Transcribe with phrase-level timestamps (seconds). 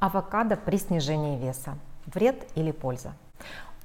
[0.00, 1.76] Авокадо при снижении веса.
[2.06, 3.12] Вред или польза?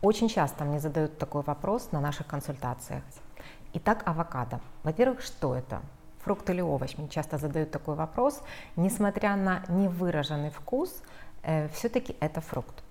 [0.02, 3.04] Очень часто мне задают такой вопрос на наших консультациях.
[3.73, 4.62] Итак, авокадо.
[4.83, 5.81] Во-первых, что это?
[6.23, 6.96] Фрукт или овощ?
[6.97, 8.41] Мне часто задают такой вопрос.
[8.78, 11.01] Несмотря на невыраженный вкус,
[11.44, 12.82] э, все-таки это фрукт.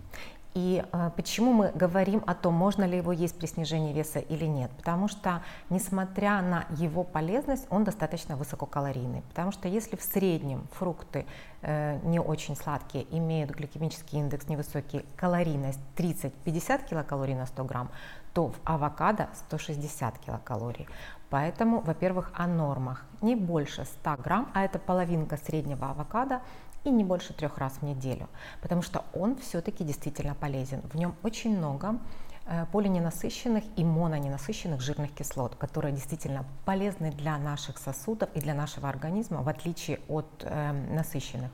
[0.55, 4.45] И э, почему мы говорим о том, можно ли его есть при снижении веса или
[4.45, 4.71] нет?
[4.77, 9.23] Потому что, несмотря на его полезность, он достаточно высококалорийный.
[9.23, 11.27] Потому что если в среднем фрукты
[11.63, 17.91] э, не очень сладкие, имеют гликемический индекс невысокий, калорийность 30-50 килокалорий на 100 грамм,
[18.33, 20.87] то в авокадо 160 килокалорий.
[21.35, 23.05] Поэтому, во-первых, о нормах.
[23.21, 26.43] Не больше 100 грамм, а это половинка среднего авокадо,
[26.85, 28.29] и не больше трех раз в неделю,
[28.63, 30.81] потому что он все-таки действительно полезен.
[30.83, 31.99] В нем очень много
[32.73, 39.43] полиненасыщенных и мононенасыщенных жирных кислот, которые действительно полезны для наших сосудов и для нашего организма,
[39.43, 41.51] в отличие от э, насыщенных.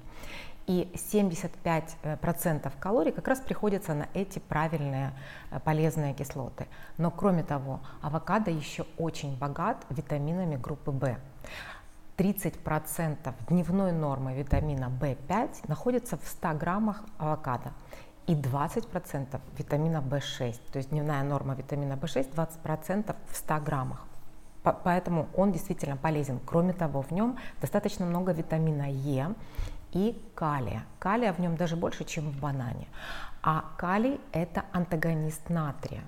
[0.67, 5.13] И 75% э, калорий как раз приходится на эти правильные
[5.51, 6.67] э, полезные кислоты.
[6.99, 11.17] Но кроме того, авокадо еще очень богат витаминами группы В.
[12.17, 17.73] 30% дневной нормы витамина В5 находится в 100 граммах авокадо
[18.31, 22.33] и 20% витамина В6, то есть дневная норма витамина В6
[22.65, 24.07] 20% в 100 граммах.
[24.63, 26.39] Поэтому он действительно полезен.
[26.47, 29.35] Кроме того, в нем достаточно много витамина Е
[29.93, 30.85] и калия.
[31.01, 32.87] Калия в нем даже больше, чем в банане.
[33.43, 36.03] А калий– это антагонист натрия.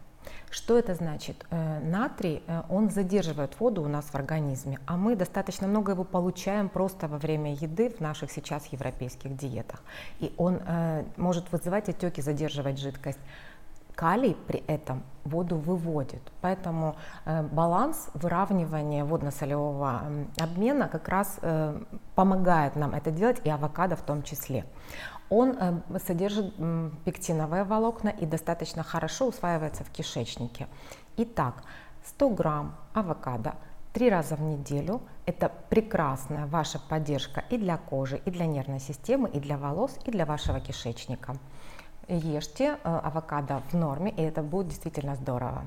[0.53, 1.47] Что это значит?
[1.50, 6.05] Э, натрий, э, он задерживает воду у нас в организме, а мы достаточно много его
[6.05, 9.83] получаем просто во время еды в наших сейчас европейских диетах.
[10.20, 13.19] И он э, может вызывать отеки, задерживать жидкость.
[13.95, 20.03] Калий при этом воду выводит, поэтому э, баланс выравнивания водно-солевого
[20.41, 21.81] обмена как раз э,
[22.15, 24.65] помогает нам это делать, и авокадо в том числе.
[25.31, 26.55] Он э, содержит
[27.05, 30.67] пектиновые волокна и достаточно хорошо усваивается в кишечнике.
[31.17, 31.63] Итак,
[32.05, 33.55] 100 грамм авокадо
[33.92, 39.29] три раза в неделю– это прекрасная ваша поддержка и для кожи, и для нервной системы,
[39.29, 41.36] и для волос, и для вашего кишечника
[42.08, 45.64] ешьте э, авокадо в норме, и это будет действительно здорово.